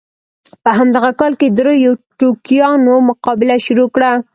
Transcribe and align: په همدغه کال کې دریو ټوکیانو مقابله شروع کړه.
په 0.63 0.69
همدغه 0.77 1.09
کال 1.19 1.33
کې 1.39 1.47
دریو 1.57 1.93
ټوکیانو 2.17 2.93
مقابله 3.09 3.55
شروع 3.65 3.87
کړه. 3.95 4.11